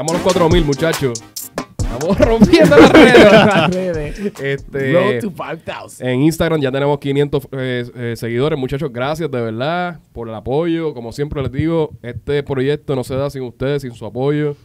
[0.00, 1.22] Llegamos a los 4000, muchachos.
[1.76, 3.24] Estamos rompiendo las redes.
[3.32, 4.18] Las redes.
[4.40, 6.08] Este, Road to 5000.
[6.08, 8.58] en Instagram ya tenemos 500 eh, eh, seguidores.
[8.58, 10.94] Muchachos, gracias de verdad por el apoyo.
[10.94, 14.56] Como siempre les digo, este proyecto no se da sin ustedes, sin su apoyo.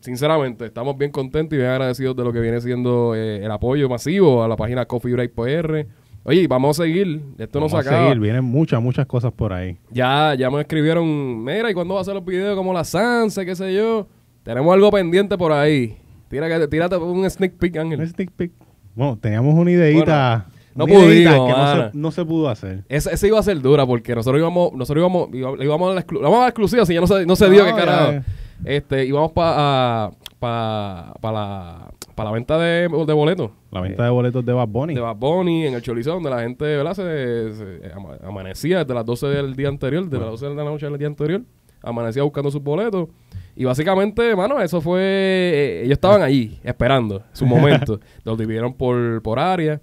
[0.00, 3.88] Sinceramente, estamos bien contentos y bien agradecidos de lo que viene siendo eh, el apoyo
[3.88, 5.86] masivo a la página Coffee Break PR.
[6.24, 7.22] Oye, vamos a seguir.
[7.38, 8.08] Esto no Vamos se a acaba.
[8.08, 9.78] seguir, vienen muchas, muchas cosas por ahí.
[9.90, 13.46] Ya, ya me escribieron, mira, ¿y cuándo va a hacer los videos como la Sanse,
[13.46, 14.06] qué sé yo?
[14.48, 15.98] Tenemos algo pendiente por ahí.
[16.28, 18.08] Tira que, tírate un sneak peek, Un Ángel.
[18.08, 18.52] sneak peek.
[18.94, 20.46] Bueno, teníamos una ideita.
[20.74, 22.84] no una ideita pudimos, que no se, no se pudo hacer.
[22.88, 26.06] Esa, esa iba a ser dura porque nosotros íbamos, nosotros íbamos, le íbamos a la,
[26.06, 28.12] exclu- vamos a la exclusiva, si ya no se, no se dio qué carajo.
[28.12, 28.24] ya.
[28.64, 33.50] Este, íbamos para pa, pa la, pa la venta de, de boletos.
[33.70, 34.94] La venta de boletos de Bad Bunny.
[34.94, 36.94] de Bad Bunny en el Choliseo, donde la gente ¿verdad?
[36.94, 40.64] Se, se ama- amanecía desde las 12 del día anterior, de las 12 de la
[40.64, 41.42] noche del día anterior,
[41.88, 43.08] amanecía buscando sus boletos.
[43.56, 45.00] Y básicamente, mano, eso fue.
[45.02, 48.00] eh, ellos estaban allí, esperando su momento.
[48.24, 49.80] Los dividieron por, por área.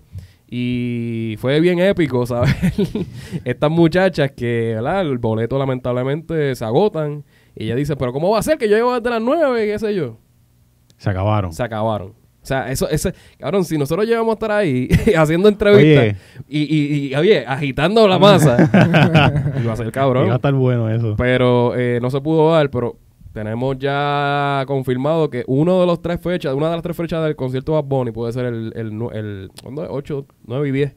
[0.47, 2.55] Y fue bien épico, ¿sabes?
[3.43, 5.01] Estas muchachas que, ¿verdad?
[5.01, 7.23] El boleto lamentablemente se agotan.
[7.55, 9.79] Y ella dice, pero ¿cómo va a ser que yo llevo desde las 9, qué
[9.79, 10.17] sé yo?
[10.97, 11.51] Se acabaron.
[11.51, 12.13] se acabaron.
[12.45, 16.15] O sea, eso, ese, cabrón, si nosotros llegamos a estar ahí haciendo entrevistas
[16.47, 18.69] y, y, y, oye, agitando la masa,
[19.63, 20.31] iba a ser Iba a cabrón.
[20.31, 21.15] estar bueno eso.
[21.17, 22.99] Pero eh, no se pudo dar, pero
[23.33, 27.35] tenemos ya confirmado que uno de los tres fechas, una de las tres fechas del
[27.35, 29.89] concierto de Bad Bunny puede ser el, el, el, ¿cuándo es?
[29.91, 30.95] 8, 9 y 10.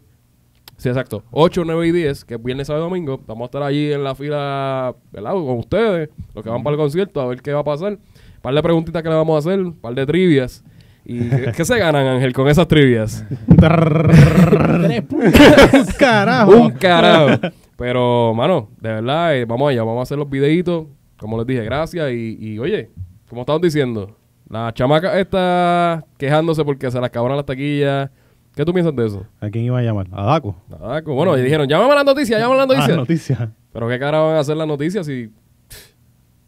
[0.77, 1.25] Sí, exacto.
[1.31, 3.23] 8, 9 y 10, que es viernes, sábado y domingo.
[3.27, 5.33] Vamos a estar allí en la fila, ¿verdad?
[5.33, 7.93] Con ustedes, los que van para el concierto, a ver qué va a pasar.
[7.95, 10.63] Un par de preguntitas que le vamos a hacer, un par de trivias.
[11.11, 11.21] ¿Y
[11.57, 13.25] qué, se ganan, Ángel, con esas trivias?
[13.59, 15.95] Tres puntos.
[15.99, 16.51] Carajo.
[16.57, 17.41] Un carajo.
[17.77, 20.87] Pero, mano, de verdad, eh, vamos allá, vamos a hacer los videitos.
[21.17, 22.11] Como les dije, gracias.
[22.13, 22.91] Y, y, oye,
[23.29, 24.17] como estamos diciendo,
[24.51, 28.11] la chamaca está quejándose porque se le acabaron las taquillas.
[28.55, 29.25] ¿Qué tú piensas de eso?
[29.41, 30.09] ¿A quién iba a llamar?
[30.13, 30.57] ¿A Daco?
[30.69, 32.97] Nada, como- bueno, y dijeron, llámame a las noticias, llámame a las Ah, noticias.
[32.99, 33.53] noticia.
[33.73, 35.31] Pero qué cara van a hacer las noticias si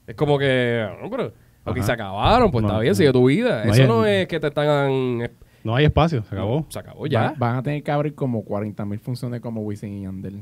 [0.07, 1.33] es como que, no, pero
[1.65, 2.95] porque se acabaron, pues No, está bien, no.
[2.97, 3.65] sigue tu vida.
[3.65, 5.23] No Eso hay- no es que te están
[5.65, 6.67] No hay espacio, se acabó.
[6.69, 7.23] Se acabó ya.
[7.23, 10.41] Va- van a tener que abrir como 40 mil funciones como Wisin y Yandel.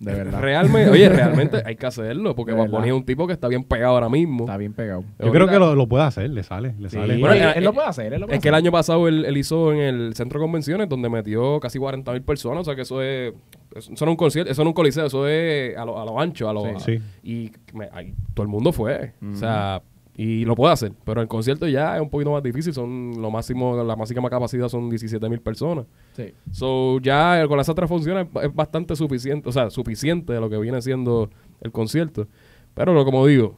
[0.00, 0.40] De verdad.
[0.40, 2.78] Realmente, oye, realmente hay que hacerlo porque Bad verdad.
[2.78, 4.44] Bunny es un tipo que está bien pegado ahora mismo.
[4.44, 5.02] Está bien pegado.
[5.18, 7.18] Yo creo que lo, lo puede hacer, le sale, le Sí, sale.
[7.18, 8.12] Bueno, él, eh, él lo puede hacer.
[8.14, 10.44] Él lo puede Es que el año pasado él, él hizo en el centro de
[10.44, 12.60] convenciones donde metió casi 40 mil personas.
[12.62, 13.32] O sea que eso es.
[13.74, 16.04] Eso no es un concierto, eso no es un coliseo, eso es a lo, a
[16.04, 16.78] lo ancho, a lo.
[16.78, 16.98] Sí.
[16.98, 17.02] Sí.
[17.24, 19.14] Y me- ahí todo el mundo fue.
[19.32, 19.82] O sea,
[20.16, 20.92] y lo puede hacer.
[21.04, 22.72] Pero el concierto ya es un poquito más difícil.
[22.72, 25.86] Son lo máximo, la máxima capacidad son 17 mil personas.
[26.12, 26.32] Sí.
[26.52, 30.58] So, ya con esas tres funciones es bastante suficiente, o sea, suficiente de lo que
[30.58, 31.30] viene siendo
[31.60, 32.28] el concierto.
[32.74, 33.56] Pero lo como digo,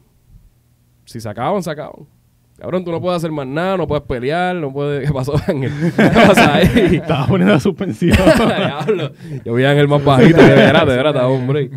[1.05, 2.07] si se acaban, se acaban.
[2.57, 5.05] Cabrón, tú no puedes hacer más nada, no puedes pelear, no puedes...
[5.07, 5.71] ¿Qué pasó, Ángel?
[5.95, 6.95] ¿Qué pasa ahí?
[6.95, 8.17] Estaba poniendo la suspensión.
[9.45, 11.69] Yo vi a Ángel más bajito, de verdad, de verdad, hombre.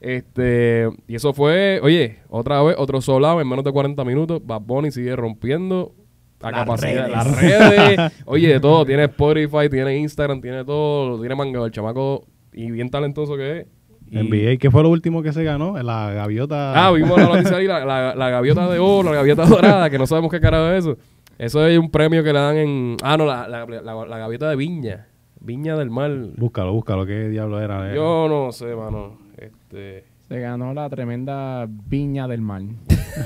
[0.00, 4.40] Este, y eso fue, oye, otra vez, otro solado en menos de 40 minutos.
[4.44, 5.92] Bad Bunny sigue rompiendo
[6.40, 7.10] la Las capacidad, redes.
[7.10, 8.12] las redes.
[8.24, 12.88] Oye, de todo, tiene Spotify, tiene Instagram, tiene todo, tiene mangado el chamaco y bien
[12.88, 13.66] talentoso que es.
[14.10, 15.76] Y- NBA, ¿qué fue lo último que se ganó?
[15.82, 16.86] La gaviota.
[16.86, 19.98] Ah, vimos la noticia ahí, la, la, la gaviota de oro, la gaviota dorada, que
[19.98, 20.96] no sabemos qué carajo es eso.
[21.38, 22.96] Eso es un premio que le dan en...
[23.02, 25.06] Ah, no, la, la, la- la gaviota de Viña.
[25.40, 26.10] Viña del Mar.
[26.36, 27.92] Búscalo, búscalo, qué diablo era.
[27.92, 27.94] eh.
[27.96, 29.18] Yo no sé, mano.
[29.40, 30.04] Este...
[30.28, 32.62] Se ganó la tremenda viña del mar.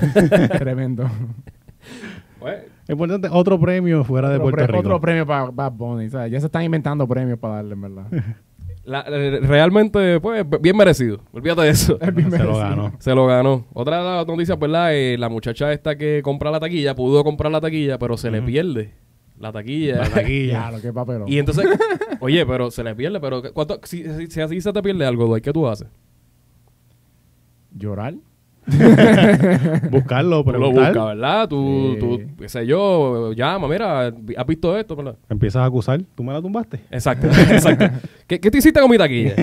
[0.59, 1.11] Tremendo.
[2.39, 4.79] Pues, Es importante, otro premio fuera de otro, Puerto pre- Rico.
[4.79, 6.07] otro premio para Bad Bunny.
[6.07, 8.07] o sea, ya se están inventando premios para darle, en verdad.
[8.85, 11.21] la- realmente, pues, bien merecido.
[11.33, 11.99] Olvídate de eso.
[12.01, 12.93] Es bien se lo ganó.
[12.99, 13.67] Se lo ganó.
[13.75, 14.95] Otra de las noticias, ¿verdad?
[14.95, 18.41] Eh, la muchacha esta que compra la taquilla, pudo comprar la taquilla, pero se le
[18.43, 18.93] pierde
[19.39, 19.97] la taquilla.
[19.99, 20.53] La taquilla.
[20.69, 21.29] Claro, qué papelón.
[21.29, 21.67] Y entonces,
[22.21, 25.35] oye, pero se le pierde, pero ¿cuánto, si, si, si así se te pierde algo,
[25.43, 25.89] ¿qué tú haces?
[27.75, 28.15] ¿Llorar?
[29.91, 31.49] Buscarlo, Tú lo buscas, ¿verdad?
[31.49, 32.01] Tú, Sí.
[32.01, 34.97] tú, qué sé yo, llama, mira, ¿has visto esto?
[34.97, 35.17] ¿verdad?
[35.29, 36.01] Empiezas a acusar.
[36.15, 36.81] ¿Tú me la tumbaste?
[36.91, 37.87] Exacto, exacto.
[38.27, 39.35] ¿Qué, qué te hiciste con mi taquilla?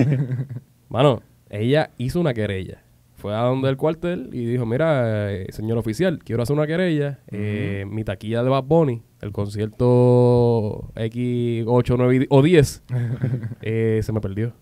[0.88, 2.82] Mano, ella hizo una querella.
[3.14, 7.20] Fue a donde el cuartel y dijo, mira, eh, señor oficial, quiero hacer una querella.
[7.28, 12.82] Eh, mi taquilla de Bad Bunny, el concierto X8, 9 y di- o 10,
[13.62, 14.52] eh, se me perdió.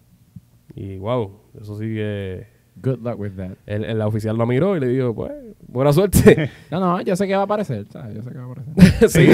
[0.75, 2.60] Y wow, eso sí que...
[2.83, 3.51] Good luck with that.
[3.67, 5.33] El, el oficial lo miró y le dijo, pues,
[5.69, 6.51] buena suerte.
[6.71, 7.87] No, no, yo sé que va a aparecer.
[7.91, 8.15] ¿sabes?
[8.17, 9.09] Yo sé que va a aparecer.
[9.11, 9.29] sí.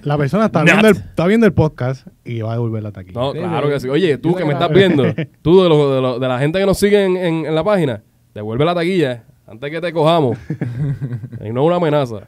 [0.02, 3.20] La persona está viendo, el, está viendo el podcast y va a devolver la taquilla.
[3.20, 3.72] No, Sí, claro sí.
[3.74, 3.88] que sí.
[3.88, 5.04] Oye, tú que me estás viendo,
[5.42, 7.62] tú de, lo- de, lo- de la gente que nos sigue en, en- en la
[7.64, 8.02] página,
[8.34, 10.36] devuelve la taquilla Antes que te cojamos.
[11.44, 12.26] y no una amenaza.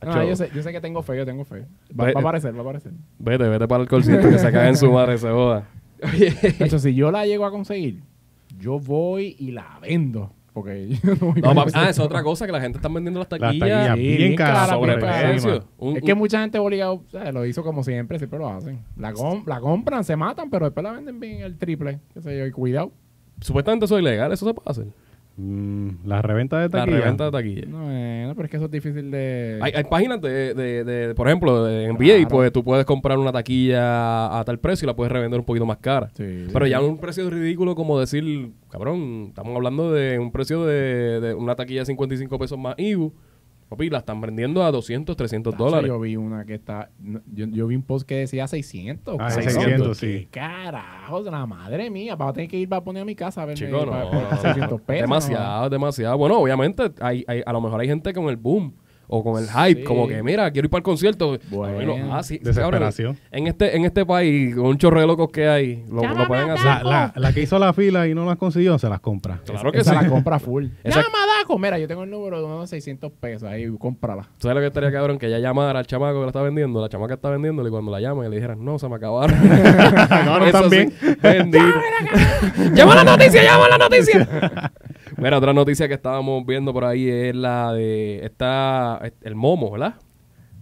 [0.00, 1.66] No, yo, sé, yo sé que tengo fe, yo tengo fe.
[1.98, 2.92] Va, a aparecer, va a aparecer.
[3.18, 5.64] Vete, vete para el colcito que se cae en su madre, se joda.
[6.00, 8.00] De hecho, si yo la llego a conseguir,
[8.58, 10.32] yo voy y la vendo.
[10.52, 13.20] Porque yo no voy No, papi, ah, es otra cosa que la gente está vendiendo
[13.20, 13.94] las Las taquillas.
[13.96, 14.66] Sí, bien bien caras.
[14.66, 15.32] cara, por bien cara.
[15.32, 15.52] encima.
[15.52, 15.68] Sobreprecio.
[15.78, 18.80] Un- Es que mucha gente obligado, o sea, lo hizo como siempre, siempre lo hacen.
[18.96, 22.00] La, com- la compran, se matan, pero después la venden bien el triple.
[22.12, 22.90] Qué sé yo, y cuidado.
[23.40, 24.86] Supuestamente eso es ilegal, eso se puede hacer.
[25.36, 26.96] Mm, la reventa de La taquilla.
[26.98, 27.66] reventa de taquilla.
[27.68, 29.58] No, eh, pero es que eso es difícil de.
[29.62, 32.28] Hay, hay páginas de, de, de, por ejemplo, de NBA, Claro.
[32.28, 35.66] pues tú puedes comprar una taquilla a tal precio y la puedes revender un poquito
[35.66, 36.10] más cara.
[36.14, 36.70] Sí, Pero sí.
[36.70, 41.54] ya un precio ridículo como decir, cabrón, estamos hablando de un precio de, de una
[41.56, 43.12] taquilla de 55 pesos más IBU.
[43.68, 45.88] Papi, la están vendiendo a 200, 300 Tacho, dólares.
[45.88, 46.88] Yo vi una que está.
[47.00, 49.16] Yo, yo vi un post que decía 600.
[49.20, 49.42] Ah, cabrón.
[49.44, 50.28] 600, ¿Qué sí.
[50.30, 52.16] Carajo, la madre mía.
[52.16, 54.10] Para tener que ir para poner a mi casa a verme Chico, no, pa- no,
[54.10, 54.40] por no.
[54.40, 55.02] 600 pesos.
[55.02, 56.16] demasiado, demasiado.
[56.18, 58.72] Bueno, obviamente, hay, hay, a lo mejor hay gente con el boom
[59.10, 59.84] o con el hype, Sí.
[59.86, 61.38] como que, mira, quiero ir para el concierto.
[61.50, 61.78] Bueno.
[61.78, 63.14] Ay, lo- ah, sí, Desesperación.
[63.14, 63.28] cabrón.
[63.32, 66.50] En este, en este país, con un chorro de locos que hay, lo, lo pueden
[66.50, 66.66] hacer.
[66.66, 69.40] La, la, la que hizo la fila y no las consiguió, se las compra.
[69.46, 70.04] Claro que Esa sí.
[70.04, 70.66] la compra full.
[70.84, 71.58] Esa- Llama a Daco.
[71.58, 73.48] Mira, yo tengo el número de unos 600 pesos.
[73.48, 74.28] Ahí, cómprala.
[74.38, 75.18] ¿Sabes lo que estaría cabrón?
[75.18, 77.90] Que ella llamara al chamaco que la está vendiendo, la chamaca está vendiéndole y cuando
[77.90, 79.36] la llama y le dijeran, no, se me acabaron.
[79.50, 80.92] Acabaron Eso también.
[82.74, 83.42] ¡Llama la noticia!
[83.42, 84.72] ¡Llama la noticia!
[85.16, 89.94] Mira, otra noticia que estábamos viendo por ahí es la de esta, el Momo, ¿verdad?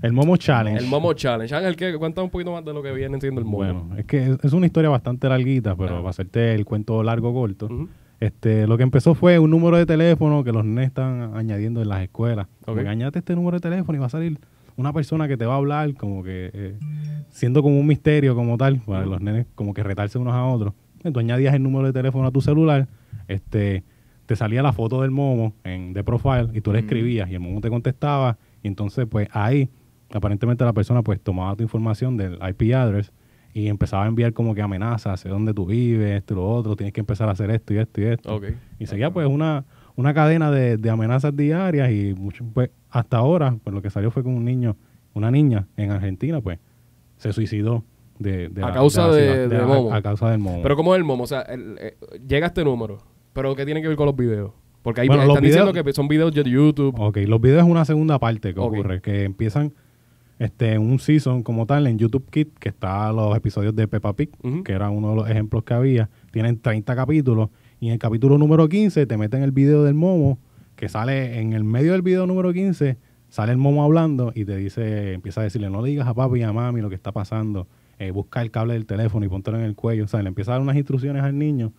[0.02, 0.78] El Momo Challenge.
[0.78, 1.54] El Momo Challenge.
[1.54, 1.96] Ángel, ¿qué?
[1.98, 3.56] cuenta un poquito más de lo que viene siendo el Momo.
[3.58, 5.98] Bueno, es que es, es una historia bastante larguita, pero Ah.
[5.98, 7.68] para hacerte el cuento largo corto.
[8.20, 11.88] Este, lo que empezó fue un número de teléfono que los nenes están añadiendo en
[11.88, 12.46] las escuelas.
[12.64, 12.82] Como Ok.
[12.84, 14.38] que añade este número de teléfono y va a salir
[14.76, 16.78] una persona que te va a hablar, como que eh,
[17.30, 20.74] siendo como un misterio como tal, para los nenes como que retarse unos a otros.
[20.96, 22.88] Entonces, tú añadías el número de teléfono a tu celular,
[23.28, 23.84] este,
[24.26, 27.40] te salía la foto del momo en de profile y tú le escribías y el
[27.40, 29.68] momo te contestaba y entonces pues ahí
[30.12, 33.12] aparentemente la persona pues tomaba tu información del IP address
[33.58, 36.76] y empezaba a enviar como que amenazas, sé dónde tú vives, esto y lo otro,
[36.76, 38.34] tienes que empezar a hacer esto y esto y esto.
[38.36, 38.44] Ok.
[38.78, 39.64] Y seguía pues una,
[39.94, 44.10] una cadena de, de amenazas diarias y mucho, pues hasta ahora, pues lo que salió
[44.10, 44.76] fue con un niño,
[45.14, 46.58] una niña en Argentina, pues
[47.16, 47.82] se suicidó
[48.18, 49.94] de, de A la- causa de- ciudad- de a- momo.
[49.94, 50.60] A, causa del momo.
[50.62, 51.24] Pero ¿cómo es el Momo?
[51.24, 51.96] O sea, el- eh,
[52.28, 52.98] llega este número,
[53.32, 54.52] pero ¿qué tiene que ver con los videos?
[54.82, 56.94] Porque ahí Bueno, están diciendo que son videos de YouTube.
[56.98, 59.72] Ok, los videos es una segunda parte que ocurre, que empiezan
[60.38, 64.12] este, en un season como tal en YouTube Kit, que está los episodios de Peppa
[64.14, 64.30] Pig,
[64.64, 66.08] que era uno de los ejemplos que había.
[66.30, 67.50] Tienen 30 capítulos
[67.80, 70.38] y en el capítulo número 15 te meten el video del momo,
[70.76, 72.96] que sale en el medio del video número 15,
[73.28, 76.40] sale el momo hablando y te dice, empieza a decirle, no le digas a papi
[76.40, 77.66] y a mami lo que está pasando,
[77.98, 80.04] eh, busca el cable del teléfono y póntelo en el cuello.
[80.04, 81.72] O sea, le empieza a dar unas instrucciones al niño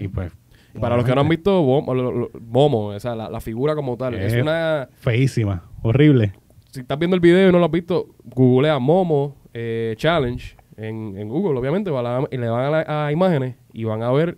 [0.00, 0.32] y pues...
[0.72, 4.14] Y Para los que no han visto Momo, o sea, la, la figura como tal,
[4.14, 4.42] es Eh.
[4.42, 4.88] una...
[4.98, 6.32] Feísima, horrible.
[6.72, 11.16] Si estás viendo el video y no lo has visto, googlea Momo eh, Challenge en,
[11.18, 14.36] en Google, obviamente, va y le van a, la- a imágenes y van a ver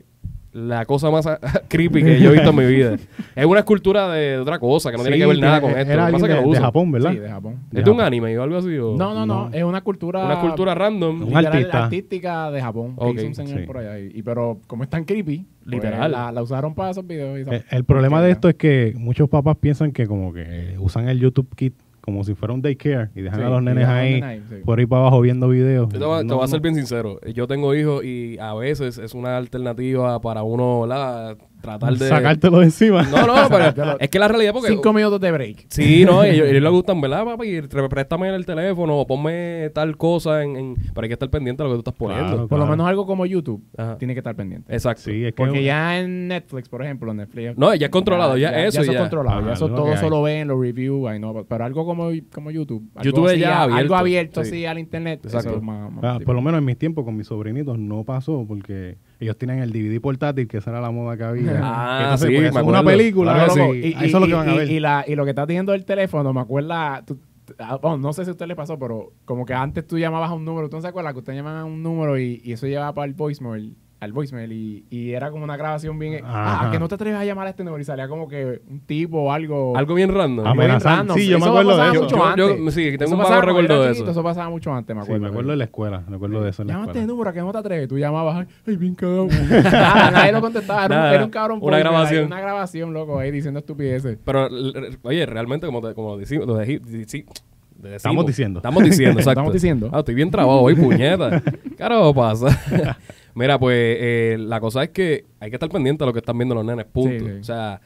[0.54, 1.26] la cosa más
[1.68, 2.96] creepy que yo he visto en mi vida.
[3.36, 6.12] Es una escultura de otra cosa, que no tiene que ver nada con era esto.
[6.12, 6.62] Pasa que de, lo de usan.
[6.62, 7.12] Japón, ¿verdad?
[7.12, 7.56] Sí, de Japón.
[7.72, 8.76] ¿Es de un anime o algo así?
[8.76, 9.54] o- No, no, no, No.
[9.54, 10.24] Es una cultura.
[10.24, 11.22] Una cultura random.
[11.22, 11.84] Un literal artista.
[11.84, 12.96] artística de Japón.
[12.96, 13.66] que Ok, hizo un señor sí.
[13.66, 13.98] por allá.
[13.98, 15.98] Y, y pero como es tan creepy, Literal.
[16.00, 17.38] pues, la, la usaron para esos videos.
[17.38, 20.76] y esa- Eh, El problema de esto es que muchos papás piensan que como que
[20.78, 23.86] usan el YouTube Kit como si fuera un daycare y dejan Sí, a los nenes
[23.88, 24.64] ahí nenes ahí, sí.
[24.64, 25.88] por ahí para abajo viendo videos.
[25.92, 26.62] Yo te voy, a- te No, voy a ser no.
[26.62, 27.18] bien sincero.
[27.32, 31.38] Yo tengo hijos y a veces es una alternativa para uno, ¿verdad?
[31.62, 32.08] Tratar de...
[32.08, 33.02] Sacártelo de encima.
[33.04, 34.68] No, no, pero es que la realidad porque...
[34.68, 35.66] Cinco minutos de break.
[35.68, 37.62] Sí, no, y ellos, ellos les gustan, ¿verdad, papi?
[37.88, 41.68] Préstame el teléfono o ponme tal cosa en, en- Pero hay que estar pendiente de
[41.68, 42.26] lo que tú estás poniendo.
[42.32, 42.48] Claro.
[42.48, 43.96] Por lo menos algo como YouTube Ajá.
[43.96, 44.72] tiene que estar pendiente.
[44.72, 45.02] Exacto.
[45.04, 47.56] Sí, es que Porque ya en Netflix, por ejemplo, Netflix.
[47.56, 49.00] No, ya es controlado, ya eso eso es ya.
[49.00, 49.38] controlado.
[49.40, 51.08] Ah, ya eso lo todo solo ven los reviews.
[51.08, 52.88] ahí no, pero algo como, como YouTube.
[52.96, 54.48] algo YouTube así, ya abierto, Algo abierto sí.
[54.50, 55.20] así al internet.
[55.24, 55.48] Exacto.
[55.50, 58.02] eso es más- más Ah, por lo menos en mis tiempos con mis sobrinitos no
[58.04, 61.52] pasó porque ellos tienen el DVD portátil, que esa era la moda que había.
[61.62, 63.78] Ah, Entonces, sí, pues, me una película, Claro que loco, sí.
[63.80, 64.70] y- eso es lo que van a ver.
[64.70, 67.02] y la- y lo que está teniendo el teléfono, me acuerda.
[67.06, 67.18] tú-
[67.58, 70.30] ah, bueno, no sé si a usted le pasó, pero como que antes tú llamabas
[70.30, 70.68] a un número.
[70.68, 73.06] ¿Tú no se acuerdas que usted llamaba a un número y, y eso llevaba para
[73.06, 73.76] el voicemail?
[74.02, 76.24] Al voicemail y, y era como una grabación bien.
[76.24, 76.70] Ah, Ajá.
[76.72, 79.18] que no te atreves a llamar a este número y salía como que un tipo
[79.22, 79.76] o algo.
[79.76, 80.44] Algo bien random.
[80.44, 81.16] Ah, bien random.
[81.16, 82.02] Sí, yo me Eso acuerdo de pasaba eso.
[82.02, 84.10] mucho Yo- sí, tengo Eso un vago recuerdo de eso.
[84.10, 85.22] Eso pasaba mucho antes, me Sí, acuerdo.
[85.22, 87.02] me acuerdo de la escuela, me acuerdo de eso en la Llámate escuela.
[87.02, 87.88] el número, que no te atreves.
[87.88, 89.28] Tú llamabas, ay, ay, bien cabrón.
[89.62, 90.84] Nada, nadie lo contestaba.
[90.86, 91.58] Era, un, Nada, era un cabrón.
[91.58, 92.26] una voicemail, grabación.
[92.26, 94.18] Una grabación, loco, ahí diciendo estupideces.
[94.24, 94.48] Pero,
[95.02, 97.44] oye, realmente, como, te- como decimos, lo di- sí, decimos-
[97.84, 98.58] Estamos diciendo.
[98.60, 99.30] Estamos diciendo, exacto.
[99.30, 99.90] Estamos diciendo.
[99.92, 101.42] Ah, estoy bien trabado hoy, puñeta.
[101.78, 102.48] Carajo pasa.
[103.34, 106.36] Mira, pues eh, la cosa es que hay que estar pendiente de lo que están
[106.36, 107.24] viendo los nenes, punto.
[107.24, 107.40] Sí, sí.
[107.40, 107.80] O sea,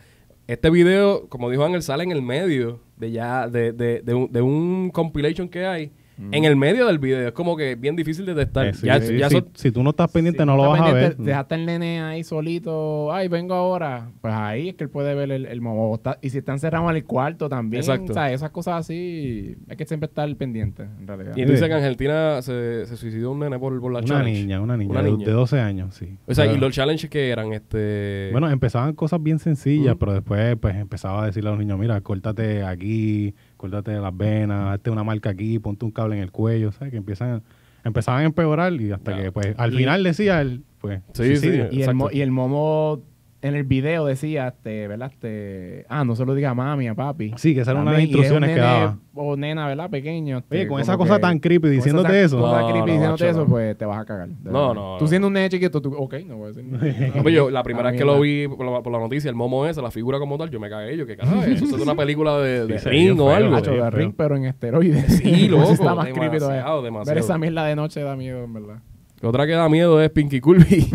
[0.47, 4.33] este video, como dijo Ángel, sale en el medio de ya, de, de, de, un,
[4.33, 5.93] de un compilation que hay.
[6.19, 7.29] En el medio del video.
[7.29, 8.67] Es como que bien difícil de detectar.
[8.67, 10.93] Eh, sí, ya, sí, ya si, tú no estás pendiente, Sí, no lo vas a
[10.93, 11.17] ver.
[11.17, 13.13] Dejaste el nene ahí solito.
[13.13, 14.11] Ay, vengo ahora.
[14.21, 16.01] Pues ahí es que él puede ver el, el momo.
[16.23, 17.83] Y si está encerrado en el cuarto también.
[17.83, 18.13] Exacto.
[18.13, 19.57] O sea, esas cosas así.
[19.69, 21.33] Hay que siempre estar pendiente, en realidad.
[21.37, 24.09] Y tú dices que en Argentina se, se suicidó un nene por, por la Una
[24.09, 24.41] challenge.
[24.41, 25.27] niña, una niña, Una de, niña.
[25.27, 26.17] de 12 años, sí.
[26.27, 28.31] O sea, y los challenges que eran, este...
[28.33, 32.01] Bueno, empezaban cosas bien sencillas, pero después pues empezaba a decirle a los niños, mira,
[32.01, 36.73] córtate aquí, córtate las venas, hazte una marca aquí, ponte un cable en el cuello,
[36.73, 36.91] ¿sabes?
[36.93, 37.43] Que empiezan,
[37.85, 39.23] empezaban a empeorar y hasta Claro.
[39.23, 41.51] que pues al Y- final decía él, pues, Sí, sí.
[41.71, 43.03] Y el, mo- y el momo
[43.47, 45.11] en el video decía, este, ¿verdad?
[45.13, 47.33] Este, ah, no se lo diga a mami, a papi.
[47.37, 48.99] Sí, que esa era una de las instrucciones que daba.
[49.15, 49.89] O nena, ¿verdad?
[49.89, 50.39] Pequeño.
[50.39, 52.39] este, Oye, con esa cosa que- tan creepy con diciéndote esa eso.
[52.39, 53.47] cosa No, creepy no, diciéndote macho, eso, no.
[53.47, 54.29] pues te vas a cagar.
[54.45, 56.85] No, no, Tú siendo un nene chiquito, tú, ok, no voy a decir nada.
[57.17, 59.35] No, pues yo, la primera vez que lo vi por la, por la noticia, el
[59.37, 60.97] momo ese, la figura como tal, yo me cagué.
[60.97, 63.51] Yo, que carajo, eso es una película de, de Sí, se Ring o algo.
[63.53, 65.05] Macho, de ring, pero en esteroides.
[65.19, 66.65] Sí, loco, Eso está más creepy todavía.
[67.07, 68.77] Ver esa mierda de noche da miedo, en verdad.
[69.23, 70.91] Otra que da miedo es Pinky Kirby.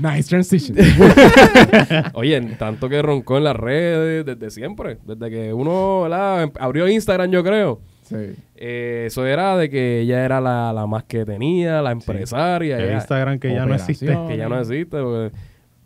[0.00, 0.76] Nice transition.
[2.14, 4.98] Oye, tanto que roncó en las redes desde siempre.
[5.04, 6.42] Desde que uno ¿verdad?
[6.44, 7.80] Em- abrió Instagram, yo creo.
[8.02, 8.16] sí.
[8.58, 12.78] Eh, eso era de que ella era la, la más que tenía, la empresaria.
[12.78, 14.98] El ella- Instagram que ya no existe, que ya no existe.
[15.00, 15.36] porque-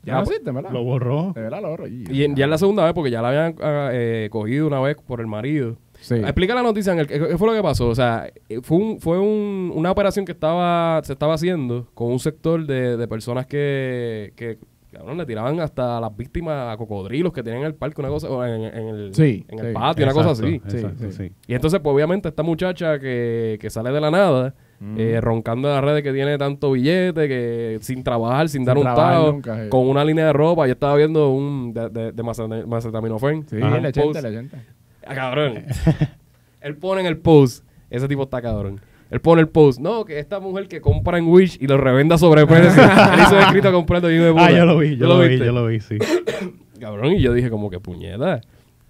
[0.02, 0.70] Ya Ah, no existe, ¿verdad?
[0.70, 1.32] lo borró.
[1.34, 1.86] De verdad, lo oro.
[1.86, 4.66] Y, Y en- ya es la segunda vez porque ya la habían ah, eh, cogido
[4.66, 5.76] una vez por el marido.
[6.00, 6.14] Sí.
[6.16, 7.88] Explica la noticia, Ángel, ¿qué, qué fue lo que pasó?
[7.88, 12.10] O sea, eh, fue, un, fue un- una operación que estaba se estaba haciendo con
[12.12, 14.58] un sector de, de personas que, que
[14.92, 18.08] cabrón, le tiraban hasta a las víctimas a cocodrilos que tenían en el parque, una
[18.10, 19.72] cosa, o en, en el, Sí, en el sí.
[19.72, 20.60] patio, una cosa Exacto, así.
[20.68, 21.28] Sí, exacto, sí.
[21.28, 21.32] sí.
[21.46, 24.94] Y entonces, pues obviamente, esta muchacha que, que sale de la nada, Mm.
[24.98, 28.78] eh, roncando en las redes que tiene tanto billete, que sin trabajar, sin, Sin dar
[28.78, 29.50] un tao, sí.
[29.68, 30.66] con una línea de ropa.
[30.66, 33.46] Yo estaba viendo un de, de, de maceta- macetaminofen.
[33.46, 33.74] Sí, Ajá.
[33.76, 34.54] el Un 80, post.
[35.02, 35.12] El 80.
[35.12, 35.64] Ah, cabrón.
[36.60, 37.64] Él pone en el post.
[37.88, 38.80] Ese tipo está cabrón.
[39.10, 39.80] Él pone el post.
[39.80, 42.82] No, que esta mujer que compra en Wish y lo revenda sobre precio.
[43.12, 44.46] Él hizo un escrito y yo de puta.
[44.46, 45.98] Ah, yo lo vi, yo ¿Tú lo vi, yo lo vi, sí.
[46.80, 48.40] Cabrón, y yo dije como que puñeta.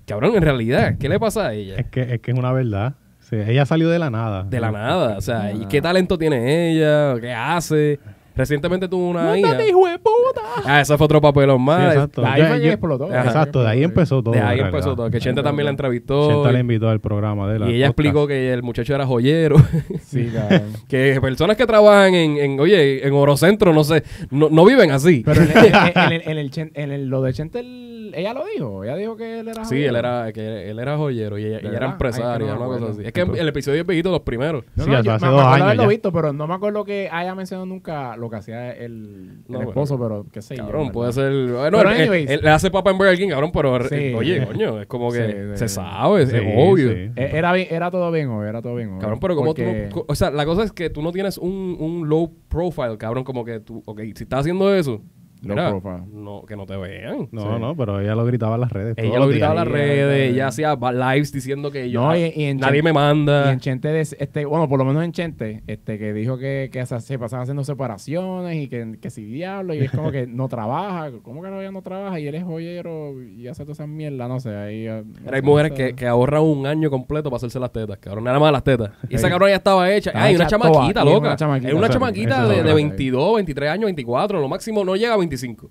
[0.06, 1.76] Cabrón, en realidad, ¿qué le pasa a ella?
[1.76, 2.94] Es que, es que es una verdad.
[3.20, 4.44] Sí, ella salió de la nada.
[4.44, 5.16] De la nada.
[5.16, 7.14] O sea, ¿y qué talento tiene ella?
[7.20, 8.00] ¿Qué hace?
[8.40, 9.66] Recientemente tuvo una hija.
[9.66, 10.40] hijo de puta!
[10.64, 11.94] Ah, ese fue otro papelón Sí, más.
[11.94, 12.22] exacto.
[12.22, 13.04] De ahí fue que explotó.
[13.06, 13.24] Ajá.
[13.24, 14.34] Exacto, de ahí empezó todo.
[14.34, 15.10] de ahí empezó todo.
[15.10, 16.28] Que Chente también la entrevistó.
[16.28, 17.98] Chenta y, le invitó al programa de la y ella podcast.
[18.06, 19.56] explicó que el muchacho era joyero.
[20.02, 20.62] Sí, cabrón.
[20.88, 25.22] que personas que trabajan en, en, oye, en Orocentro, no sé, no, no viven así.
[25.24, 25.74] Pero en, el, en,
[26.12, 27.62] el, en, el en el- lo de Chente,
[28.10, 28.84] él- ella lo dijo.
[28.84, 31.60] Ella dijo que él era sí, él era, que él era joyero y ella, ¿De
[31.60, 31.92] ella era verdad?
[31.92, 33.02] empresaria, Ay, no una cosa así.
[33.04, 34.64] Es que el episodio es viejito, los primeros.
[34.74, 35.88] No, Sí, no, eso yo hace me dos años haberlo ya.
[35.88, 40.26] visto, pero no me acuerdo que haya mencionado nunca lo que hacía el, esposo, pero
[40.32, 40.92] qué sé yo, Cabrón, ¿verdad?
[40.94, 41.32] puede ser.
[41.32, 42.30] Bueno, Pero él, anyways.
[42.30, 44.12] él le hace papa en Burger King, cabrón, pero Sí.
[44.14, 46.90] oye, coño, es como que Sí, se sabe, es Sí, obvio.
[46.92, 47.10] sí.
[47.16, 48.88] Eh, Era, bien- era todo bien, obvio, era todo bien.
[48.90, 49.00] obvio.
[49.00, 51.38] Cabrón, pero como Porque- tú no- O sea, la cosa es que tú no tienes
[51.38, 53.82] un, un low profile, cabrón, como que tú.
[53.86, 55.00] Ok, si estás haciendo eso.
[55.42, 56.02] Low mira, profile.
[56.12, 57.28] No, que no te vean.
[57.32, 57.60] No, Sí.
[57.60, 58.94] no, pero ella lo gritaba en las redes.
[58.98, 62.02] Ella lo gritaba en las redes, ella hacía lives diciendo que yo.
[62.02, 63.52] No, y- y en nadie me Y manda.
[63.52, 66.84] en Chente, de- este, bueno, por lo menos en Chente, este, que dijo que, que
[66.84, 70.48] se, se pasaban haciendo separaciones y que, que si diablo, y es como que no
[70.48, 71.10] trabaja.
[71.22, 72.18] ¿Cómo que no, ella no trabaja?
[72.20, 74.54] Y él es joyero y hace todas esas mierdas, no sé.
[74.54, 77.98] Ahí, no Pero hay mujeres que, que ahorran un año completo para hacerse las tetas,
[77.98, 78.24] cabrón.
[78.24, 78.90] Nada más las tetas.
[79.08, 80.12] Y esa cabrona ya estaba hecha.
[80.14, 81.34] Ay, una chamaquita, y loca.
[81.34, 82.74] Es una chamaquita de, de otra.
[82.74, 84.40] 22, 23 años, 24.
[84.40, 85.70] Lo máximo no llega a 25.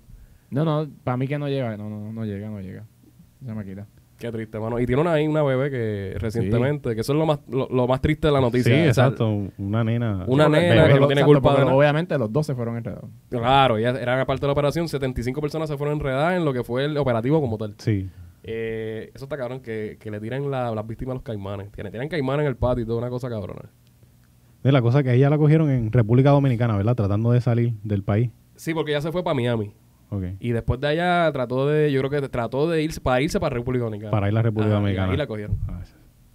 [0.50, 2.84] No, no, para mí que no llega, no, no, no llega, no llega.
[3.44, 3.86] Chamaquita.
[4.18, 4.78] Qué triste, mano.
[4.78, 7.86] Y tiene una, ahí una bebé que recientemente, que eso es lo más, lo, lo
[7.86, 8.72] más triste de la Sí, noticia.
[8.74, 9.48] Sea, exacto.
[9.56, 10.24] Una nena.
[10.26, 11.70] Una nena que no tiene exacto, culpa de.
[11.70, 13.08] Obviamente los dos se fueron enredados.
[13.30, 14.88] Claro, ya era parte de la operación.
[14.88, 17.74] 75 personas se fueron enredadas en lo que fue el operativo como tal.
[17.78, 18.10] Sí.
[18.42, 21.70] Eh, eso está cabrón, que, que le tiran la- las víctimas a los caimanes.
[21.72, 23.70] Tienen, tienen caimanes en el patio y toda una cosa cabrona.
[24.62, 26.94] De la cosa que ella la cogieron en República Dominicana, ¿verdad?
[26.94, 28.30] Tratando de salir del país.
[28.60, 29.72] Sí, porque ella se fue para Miami.
[30.38, 33.54] Y después de allá trató de, yo creo que trató de irse para irse para
[33.54, 34.10] República Dominicana.
[34.10, 35.12] Para ir a la República y Dominicana.
[35.12, 35.56] ahí la cogieron.
[35.66, 35.80] Ah,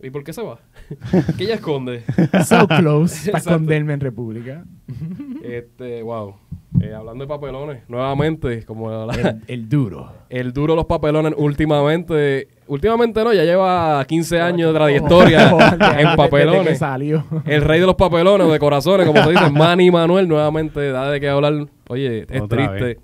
[0.01, 0.57] ¿Y por qué se va?
[1.37, 2.01] ¿Qué ella esconde?
[2.45, 4.65] So close para esconderme en República.
[5.43, 6.33] este, wow.
[6.81, 10.11] Eh, hablando de papelones, nuevamente, como la- El, el duro.
[10.29, 15.57] el duro de los papelones últimamente, últimamente no, ya lleva 15 años de trayectoria en
[15.79, 16.79] Desde que papelones.
[16.79, 17.23] salió.
[17.45, 21.09] El rey de los papelones, o de corazones, como se dice, Manny Manuel, nuevamente da
[21.09, 21.53] de qué hablar.
[21.89, 22.85] Oye, es Otra triste.
[22.85, 22.97] vez.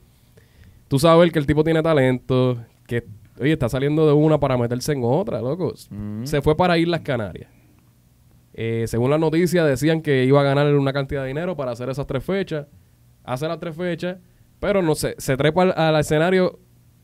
[0.88, 3.06] Tú sabes que el tipo tiene talento, que,
[3.39, 5.74] oye, está saliendo de una para meterse en otra, loco.
[5.89, 6.25] Mm.
[6.25, 7.50] Se fue para Islas Canarias.
[8.53, 11.89] Eh, según la noticia, decían que iba a ganar una cantidad de dinero para hacer
[11.89, 12.68] esas tres fechas.
[13.24, 14.18] Hace las tres fechas,
[14.60, 16.60] pero no sé, se trepa al, al escenario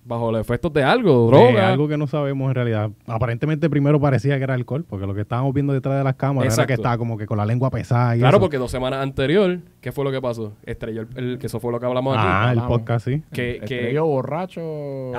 [0.07, 1.67] bajo los efectos de algo, De droga.
[1.69, 2.89] algo que no sabemos en realidad.
[3.05, 6.45] Aparentemente primero parecía que era alcohol, porque lo que estábamos viendo detrás de las cámaras
[6.53, 6.67] era Exacto.
[6.67, 8.41] que estaba como que con la lengua pesada y Claro, eso.
[8.41, 10.53] porque dos semanas anterior, ¿qué fue lo que pasó?
[10.65, 12.25] Estrelló el, el- que eso fue lo que hablamos aquí.
[12.27, 13.21] Ah, el podcast sí.
[13.33, 14.61] que, que, Estrelló borracho.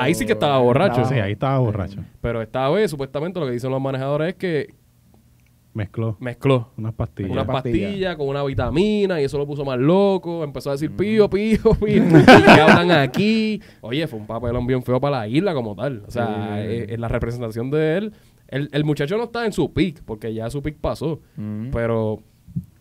[0.00, 1.04] Ahí sí que estaba borracho.
[1.04, 2.00] Sí, ahí estaba borracho.
[2.20, 4.74] pero esta vez, supuestamente, lo que dicen los manejadores es que
[5.74, 7.30] Mezcló mezcló unas pastillas.
[7.30, 7.86] una pastilla.
[7.86, 10.42] pastilla con una vitamina y eso lo puso más loco.
[10.42, 12.02] Empezó a decir pío, pío, pío.
[12.26, 13.60] ¿Qué hablan aquí?
[13.82, 16.02] Oye, fue un papelón bien feo para la isla como tal.
[16.06, 16.62] O sea, Sí.
[16.72, 18.12] eh, en la representación de él,
[18.48, 21.20] el, el muchacho no está en su pick, porque ya su pick pasó.
[21.36, 21.70] Mm.
[21.70, 22.20] Pero,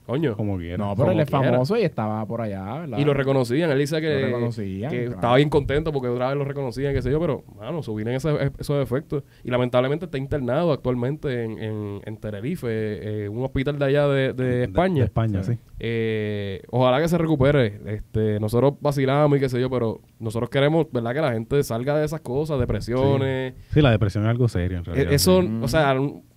[0.08, 0.36] coño.
[0.36, 0.78] Como quiera.
[0.78, 1.52] No, pero él es quiera.
[1.52, 2.98] famoso y estaba por allá, ¿verdad?
[2.98, 3.70] Y lo reconocían.
[3.70, 5.16] Él dice que, Lo reconocían, que claro.
[5.16, 8.82] estaba bien contento porque otra vez lo reconocían, qué sé yo, pero, mano, subían esos
[8.82, 9.24] efectos.
[9.44, 14.34] Y lamentablemente está internado actualmente en, en, en Tenerife, eh, un hospital de allá de,
[14.34, 15.02] de España.
[15.02, 15.58] De España, sí.
[15.80, 17.80] Eh, ojalá que se recupere.
[17.86, 21.14] Este, nosotros vacilamos y qué sé yo, pero nosotros queremos, ¿verdad?
[21.14, 23.54] Que la gente salga de esas cosas, depresiones.
[23.72, 25.14] Sí, la depresión es algo serio en Eh, realidad.
[25.14, 25.60] Eso, sí.
[25.62, 26.37] o sea, un- eh,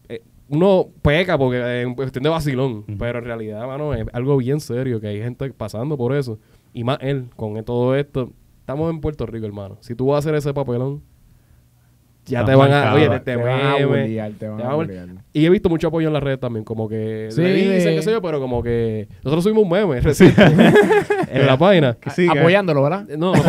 [0.50, 5.00] uno peca porque en cuestión de vacilón, pero en realidad, mano, es algo bien serio
[5.00, 6.38] que hay gente pasando por eso.
[6.74, 8.32] Y más él, con todo esto.
[8.60, 9.78] Estamos en Puerto Rico, hermano.
[9.80, 11.02] Si tú vas a hacer ese papelón,
[12.26, 12.94] ya te van a...
[12.94, 15.08] Oye, Te te, te van a bullear, te van te a van a bullear.
[15.32, 17.96] Y he visto mucho apoyo en las redes también, como que Sí, le dicen, de-
[17.96, 20.42] qué sé yo, pero como que nosotros subimos un meme reciente
[21.32, 21.94] en la página.
[21.94, 23.06] Que sí, Apoyándolo, ¿verdad?
[23.16, 23.42] No, no,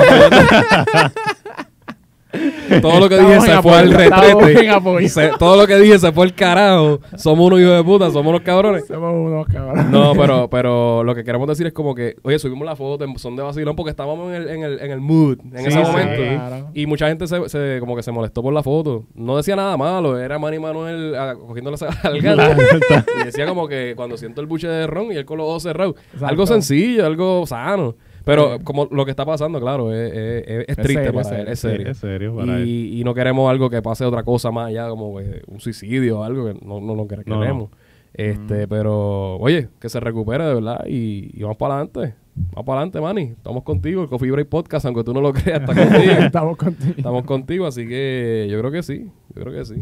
[2.79, 5.09] todo lo que dije se fue al retrete.
[5.09, 6.99] Se- todo lo que dije se fue al carajo.
[7.17, 8.85] Somos unos hijos de puta, somos unos cabrones.
[8.87, 9.85] Somos unos cabrones.
[9.87, 13.17] No, pero, pero lo que queremos decir es como que, oye, subimos la foto, en-
[13.17, 15.71] son de vacilón porque estábamos en el, en el, en el mood en Sí, ese
[15.71, 16.21] sí, momento.
[16.23, 16.67] claro.
[16.73, 19.05] Y mucha gente se, se- como que se molestó por la foto.
[19.15, 24.17] No decía nada malo, era Manny Manuel ah, cogiéndole esa y decía como que cuando
[24.17, 25.95] siento el buche de ron y el con los ojos cerrados.
[26.21, 27.95] Algo sencillo, algo sano.
[28.23, 31.37] Pero como lo que está pasando, claro, es, es- es- triste serio, para es él,
[31.37, 31.51] serio.
[31.51, 31.91] es Sí, serio.
[31.91, 32.67] es serio para él.
[32.67, 36.23] Y, no queremos algo que pase otra cosa más allá, como que un suicidio o
[36.23, 37.69] algo que no, no lo No, queremos.
[38.13, 42.13] Este, pero, oye, que se recupere de verdad y, y vamos para adelante.
[42.35, 43.21] Vamos para adelante, Manny.
[43.31, 46.11] Estamos contigo, el Coffee Break Podcast, aunque tú no lo creas, está contigo.
[46.19, 46.93] Estamos contigo.
[46.97, 49.07] Estamos contigo, así que yo creo que sí.
[49.35, 49.81] Yo creo que sí.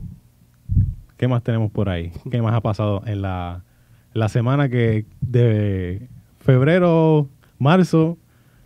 [1.18, 2.12] ¿Qué más tenemos por ahí?
[2.32, 3.64] ¿Qué más ha pasado en la,
[4.14, 6.08] la semana que de
[6.40, 8.18] febrero, marzo?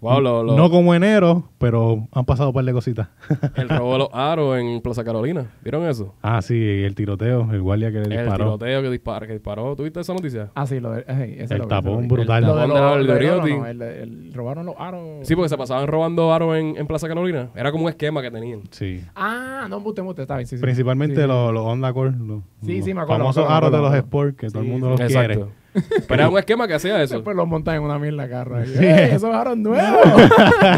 [0.04, 3.08] Wow, lo- lo- No como enero, pero han pasado un par de cositas.
[3.56, 5.46] El robo de los aros en Plaza Carolina.
[5.64, 6.14] ¿Vieron eso?
[6.22, 8.46] ah, sí, el tiroteo, el guardia que le El disparó.
[8.58, 9.28] tiroteo que disparó.
[9.28, 9.76] Que disparó.
[9.76, 10.52] ¿Tuviste esa noticia?
[10.56, 12.08] Ah, sí, lo de, eh, ese El lo tapón vi.
[12.08, 12.44] brutal.
[12.44, 12.80] El- El tapón de-
[13.58, 15.26] no, el- el- robaron los aros.
[15.28, 17.50] Sí, porque se pasaban robando aros en, en Plaza Carolina.
[17.56, 18.62] Era como un esquema que tenían.
[18.72, 19.02] Sí.
[19.16, 19.82] Ah, no,
[20.18, 20.48] está bien.
[20.48, 20.62] Sí, sí.
[20.62, 23.78] Principalmente Sí, los, los Honda Accord, los, Sí, los sí, me acuerdo, famosos aros de
[23.78, 23.94] los.
[23.96, 25.50] Sport que todo el Sí, mundo los Exacto.
[26.08, 27.16] Pero era un esquema que hacía eso.
[27.16, 28.58] Después los montan en una mierda carro.
[28.58, 28.74] ahí.
[28.80, 30.02] ¡Eh, esos aros nuevos!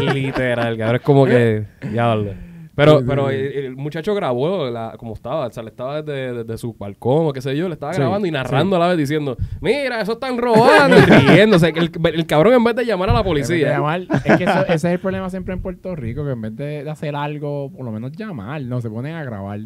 [0.14, 0.96] Literal, cabrón.
[0.96, 1.64] Es como que.
[1.92, 2.36] Ya, dale.
[2.76, 6.58] Pero, pero el, el muchacho grabó la, como estaba, o sea, le estaba desde, desde
[6.58, 8.98] su balcón o qué sé yo, le estaba Sí, grabando y narrando a la vez
[8.98, 11.72] diciendo, mira, eso están robando y riéndose.
[11.72, 13.72] Que el, el cabrón en vez de llamar a la policía.
[13.78, 16.54] llamar- es que eso- ese es el problema siempre en Puerto Rico, que en vez
[16.56, 19.58] de, hacer algo, por lo menos llamar, no, se ponen a grabar.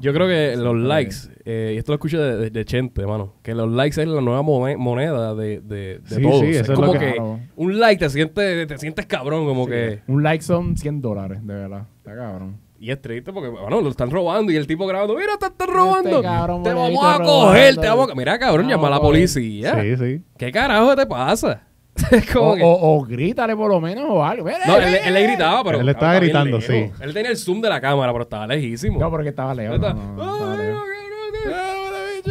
[0.00, 3.34] Yo creo que los likes, eh, y esto lo escuché de, de- de Chente, mano,
[3.42, 6.42] que los likes es la nueva mone- moneda de, de, de Sí, todos.
[6.42, 7.40] es como que que- Claro.
[7.56, 10.00] un like te sientes, te sientes cabrón, como que...
[10.06, 11.86] Un like son 100 dólares, de verdad.
[12.10, 12.56] Está cabrón.
[12.78, 15.68] Y es triste porque, bueno, lo están robando y el tipo grabando, mira, te están
[15.68, 16.08] robando.
[16.10, 17.24] Este cabrón te vamos a robando.
[17.46, 18.14] coger, te vamos a...
[18.14, 19.78] Mira, cabrón, llama a la policía.
[19.82, 20.22] Sí, sí.
[20.38, 21.62] ¿Qué carajo te pasa?
[22.36, 22.62] O, que...
[22.64, 24.48] o- o grítale por lo menos o algo.
[24.66, 25.80] No, él, él le gritaba, pero...
[25.80, 27.00] Él le estaba gritando, lejos.
[27.02, 28.98] Él tenía el zoom de la cámara, pero estaba lejísimo.
[28.98, 29.74] No, porque estaba lejos.
[29.74, 30.80] Él no, estaba, no, no, "Ay, estaba lejos.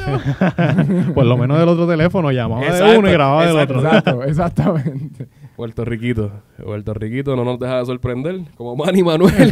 [1.14, 4.24] Por lo menos del otro teléfono llamaba de uno y grababa del exacto, otro.
[4.24, 4.24] Exacto,
[4.74, 5.28] exactamente.
[5.60, 6.32] Puerto Riquito.
[6.64, 9.52] Puerto Riquito no nos deja de sorprender, como Manny Manuel.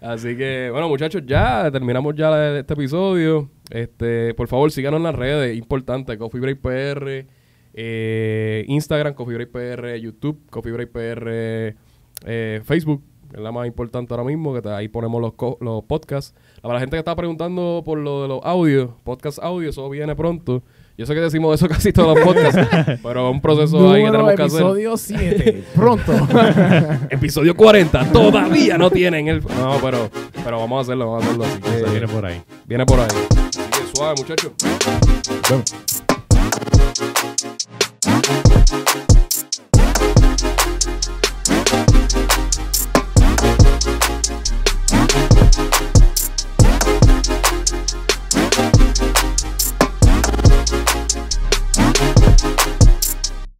[0.00, 3.50] Así que, bueno, muchachos, ya terminamos ya este episodio.
[3.68, 7.26] Este, por favor, síganos en las redes, importante, Coffee Break PR,
[7.74, 11.76] eh, Instagram, Coffee Break PR, YouTube, Coffee Break PR,
[12.24, 13.02] eh, Facebook,
[13.34, 16.34] es la más importante ahora mismo, que ahí ponemos los, los podcasts.
[16.62, 20.16] Para la gente que está preguntando por lo de los audios, podcast audio, eso viene
[20.16, 20.62] pronto.
[21.00, 24.04] Yo sé que decimos eso casi todos los podcasts, pero es un proceso Número ahí
[24.04, 24.60] que tenemos que hacer.
[24.60, 26.12] Episodio 7, pronto.
[27.08, 29.40] episodio 40, todavía no tienen el.
[29.40, 30.10] No, pero,
[30.44, 31.44] pero vamos a hacerlo, vamos a hacerlo.
[31.46, 32.42] Así viene por ahí.
[32.66, 33.08] Viene por ahí.
[33.94, 34.52] Suave, muchachos.